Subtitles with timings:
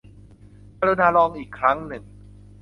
[0.79, 2.03] กรุณาลองอีกครั้งหนึ่ง